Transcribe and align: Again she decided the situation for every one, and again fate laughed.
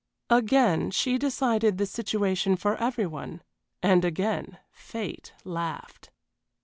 Again 0.31 0.89
she 0.89 1.19
decided 1.19 1.77
the 1.77 1.85
situation 1.85 2.55
for 2.55 2.75
every 2.77 3.05
one, 3.05 3.43
and 3.83 4.03
again 4.03 4.57
fate 4.71 5.31
laughed. 5.43 6.09